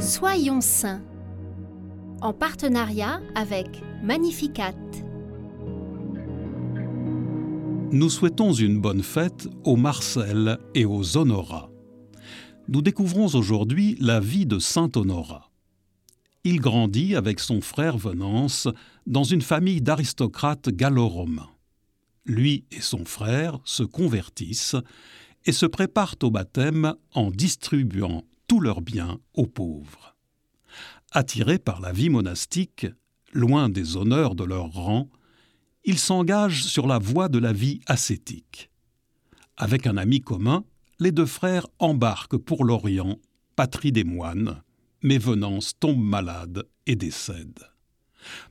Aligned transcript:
Soyons 0.00 0.62
saints 0.62 1.02
en 2.22 2.32
partenariat 2.32 3.20
avec 3.34 3.82
Magnificat. 4.02 4.74
Nous 7.92 8.08
souhaitons 8.08 8.54
une 8.54 8.80
bonne 8.80 9.02
fête 9.02 9.46
aux 9.62 9.76
Marcel 9.76 10.56
et 10.74 10.86
aux 10.86 11.18
Honorat. 11.18 11.70
Nous 12.68 12.80
découvrons 12.80 13.26
aujourd'hui 13.34 13.98
la 14.00 14.20
vie 14.20 14.46
de 14.46 14.58
Saint 14.58 14.90
Honorat. 14.96 15.50
Il 16.44 16.60
grandit 16.60 17.14
avec 17.14 17.38
son 17.38 17.60
frère 17.60 17.98
Venance 17.98 18.68
dans 19.06 19.24
une 19.24 19.42
famille 19.42 19.82
d'aristocrates 19.82 20.70
gallo-romains. 20.70 21.50
Lui 22.24 22.64
et 22.70 22.80
son 22.80 23.04
frère 23.04 23.58
se 23.64 23.82
convertissent 23.82 24.76
et 25.44 25.52
se 25.52 25.66
préparent 25.66 26.16
au 26.22 26.30
baptême 26.30 26.94
en 27.12 27.30
distribuant 27.30 28.24
tous 28.50 28.58
leurs 28.58 28.80
biens 28.80 29.20
aux 29.34 29.46
pauvres. 29.46 30.16
Attirés 31.12 31.60
par 31.60 31.80
la 31.80 31.92
vie 31.92 32.10
monastique, 32.10 32.84
loin 33.32 33.68
des 33.68 33.96
honneurs 33.96 34.34
de 34.34 34.42
leur 34.42 34.72
rang, 34.72 35.08
ils 35.84 36.00
s'engagent 36.00 36.64
sur 36.64 36.88
la 36.88 36.98
voie 36.98 37.28
de 37.28 37.38
la 37.38 37.52
vie 37.52 37.78
ascétique. 37.86 38.68
Avec 39.56 39.86
un 39.86 39.96
ami 39.96 40.20
commun, 40.20 40.64
les 40.98 41.12
deux 41.12 41.26
frères 41.26 41.68
embarquent 41.78 42.38
pour 42.38 42.64
l'Orient, 42.64 43.20
patrie 43.54 43.92
des 43.92 44.02
moines, 44.02 44.64
mais 45.00 45.18
Venance 45.18 45.78
tombe 45.78 46.02
malade 46.02 46.64
et 46.86 46.96
décède. 46.96 47.60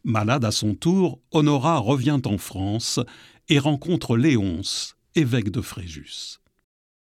Malade 0.05 0.45
à 0.45 0.52
son 0.52 0.75
tour, 0.75 1.20
Honorat 1.31 1.80
revient 1.80 2.22
en 2.23 2.38
France 2.38 3.02
et 3.50 3.59
rencontre 3.59 4.16
Léonce, 4.16 4.95
évêque 5.16 5.52
de 5.52 5.59
Fréjus. 5.59 6.39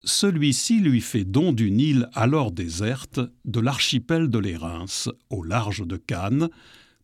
Celui-ci 0.02 0.80
lui 0.80 1.00
fait 1.00 1.24
don 1.24 1.52
d'une 1.52 1.78
île 1.78 2.08
alors 2.14 2.52
déserte 2.52 3.20
de 3.44 3.60
l'archipel 3.60 4.30
de 4.30 4.38
l'Érins, 4.38 4.86
au 5.28 5.42
large 5.42 5.86
de 5.86 5.96
Cannes, 5.96 6.48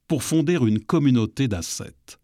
pour 0.08 0.22
fonder 0.22 0.54
une 0.54 0.80
communauté 0.80 1.46
d'ascètes. 1.46 2.18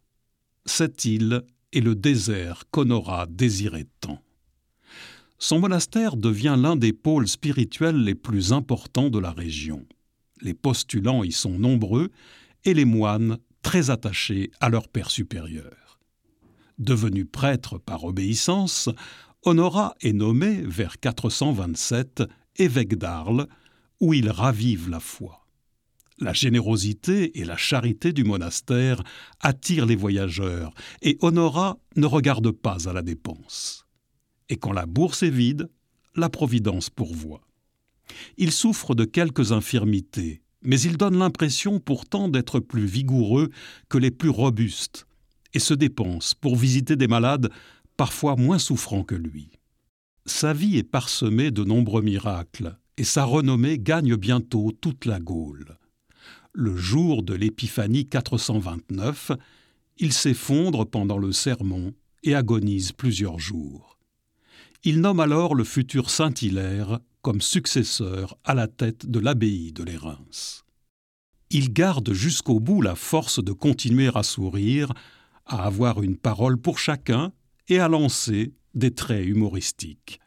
Cette 0.64 1.05
île 1.05 1.42
est 1.72 1.80
le 1.80 1.94
désert 1.94 2.64
qu'Honorat 2.70 3.27
désirait 3.28 3.88
tant. 4.00 4.22
Son 5.38 5.58
monastère 5.58 6.16
devient 6.16 6.56
l'un 6.56 6.77
des 6.77 6.92
pôles 6.92 7.28
spirituels 7.28 8.02
les 8.04 8.14
plus 8.14 8.52
importants 8.52 9.10
de 9.10 9.19
la 9.19 9.32
région. 9.32 9.84
Les 10.41 10.54
postulants 10.54 11.25
y 11.25 11.32
sont 11.32 11.58
nombreux 11.58 12.10
et 12.64 12.75
les 12.75 12.84
moines 12.84 13.38
très 13.62 13.91
attachés 13.91 14.50
à 14.60 14.69
leur 14.69 14.88
père 14.88 15.10
supérieur. 15.10 15.98
Devenu 16.78 17.25
prêtre 17.25 17.78
par 17.78 18.04
obéissance, 18.04 18.88
Honorat 19.44 19.96
est 20.00 20.12
nommé, 20.12 20.62
vers 20.62 21.00
427, 21.00 22.22
évêque 22.56 22.94
d'Arles, 22.94 23.48
où 24.00 24.14
il 24.14 24.30
ravive 24.30 24.88
la 24.88 25.00
foi. 25.00 25.44
La 26.20 26.32
générosité 26.32 27.40
et 27.40 27.44
la 27.44 27.56
charité 27.56 28.12
du 28.12 28.22
monastère 28.22 29.02
attirent 29.40 29.86
les 29.86 29.96
voyageurs, 29.96 30.72
et 31.00 31.18
Honorat 31.22 31.78
ne 31.96 32.06
regarde 32.06 32.52
pas 32.52 32.88
à 32.88 32.92
la 32.92 33.02
dépense. 33.02 33.84
Et 34.48 34.56
quand 34.56 34.72
la 34.72 34.86
bourse 34.86 35.24
est 35.24 35.30
vide, 35.30 35.68
la 36.14 36.28
Providence 36.28 36.88
pourvoit. 36.88 37.42
Il 38.36 38.52
souffre 38.52 38.94
de 38.94 39.04
quelques 39.04 39.50
infirmités, 39.50 40.42
mais 40.62 40.80
il 40.80 40.96
donne 40.96 41.18
l'impression 41.18 41.80
pourtant 41.80 42.28
d'être 42.28 42.60
plus 42.60 42.86
vigoureux 42.86 43.50
que 43.88 43.98
les 43.98 44.12
plus 44.12 44.30
robustes, 44.30 45.08
et 45.52 45.58
se 45.58 45.74
dépense 45.74 46.34
pour 46.34 46.54
visiter 46.54 46.94
des 46.94 47.08
malades 47.08 47.50
parfois 48.03 48.34
moins 48.34 48.58
souffrant 48.58 49.05
que 49.05 49.14
lui. 49.14 49.48
Sa 50.27 50.53
vie 50.53 50.77
est 50.77 50.83
parsemée 50.83 51.53
de 51.53 51.62
nombreux 51.62 52.03
miracles, 52.03 52.77
et 52.97 53.05
sa 53.05 53.22
renommée 53.22 53.78
gagne 53.78 54.17
bientôt 54.17 54.72
toute 54.81 55.05
la 55.05 55.20
Gaule. 55.20 55.78
Le 56.53 56.77
jour 56.77 57.22
de 57.22 57.33
l'Épiphanie 57.33 58.09
429, 58.09 59.31
il 59.99 60.12
s'effondre 60.12 60.84
pendant 60.84 61.16
le 61.16 61.31
sermon 61.31 61.94
et 62.25 62.34
agonise 62.34 62.91
plusieurs 62.91 63.38
jours. 63.38 64.00
Il 64.82 65.00
nomme 65.00 65.21
alors 65.21 65.55
le 65.55 65.62
futur 65.62 66.10
Saint 66.10 66.34
Hilaire 66.43 66.99
comme 67.21 67.41
successeur 67.41 68.37
à 68.43 68.55
la 68.55 68.66
tête 68.66 69.06
de 69.06 69.21
l'abbaye 69.21 69.71
de 69.71 69.84
l'Érins. 69.84 70.26
Il 71.50 71.72
garde 71.72 72.12
jusqu'au 72.12 72.59
bout 72.59 72.82
la 72.82 72.97
force 72.97 73.41
de 73.41 73.53
continuer 73.53 74.10
à 74.12 74.25
sourire, 74.25 74.93
à 75.47 75.66
avoir 75.66 76.03
une 76.03 76.16
parole 76.16 76.56
pour 76.56 76.81
chacun 76.81 77.32
et 77.72 77.78
à 77.78 77.88
lancer 77.88 78.53
des 78.75 78.93
traits 78.93 79.27
humoristiques. 79.27 80.21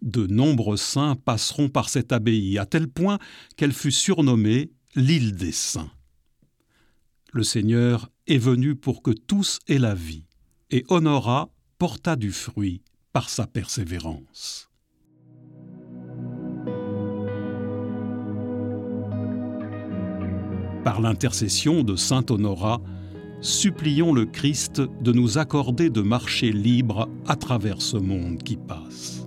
De 0.00 0.26
nombreux 0.26 0.78
saints 0.78 1.14
passeront 1.14 1.68
par 1.68 1.90
cette 1.90 2.10
abbaye 2.10 2.58
à 2.58 2.64
tel 2.64 2.88
point 2.88 3.18
qu'elle 3.56 3.74
fut 3.74 3.92
surnommée 3.92 4.72
l'île 4.94 5.36
des 5.36 5.52
saints. 5.52 5.90
Le 7.32 7.42
Seigneur 7.42 8.10
est 8.26 8.38
venu 8.38 8.76
pour 8.76 9.02
que 9.02 9.10
tous 9.10 9.58
aient 9.68 9.78
la 9.78 9.94
vie, 9.94 10.24
et 10.70 10.84
Honora 10.88 11.50
porta 11.78 12.16
du 12.16 12.32
fruit 12.32 12.82
par 13.12 13.28
sa 13.28 13.46
persévérance. 13.46 14.70
Par 20.82 21.02
l'intercession 21.02 21.82
de 21.82 21.94
saint 21.94 22.24
Honora, 22.30 22.80
supplions 23.40 24.12
le 24.12 24.26
Christ 24.26 24.80
de 24.80 25.12
nous 25.12 25.38
accorder 25.38 25.90
de 25.90 26.02
marcher 26.02 26.52
libre 26.52 27.08
à 27.26 27.36
travers 27.36 27.80
ce 27.80 27.96
monde 27.96 28.42
qui 28.42 28.56
passe. 28.56 29.19